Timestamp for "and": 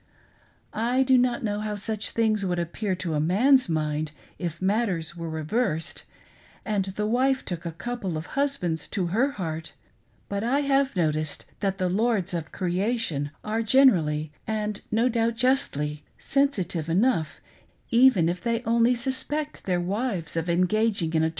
6.65-6.85, 14.47-14.81